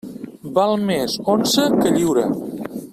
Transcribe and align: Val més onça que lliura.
Val 0.55 0.73
més 0.87 1.19
onça 1.35 1.69
que 1.77 1.95
lliura. 1.99 2.29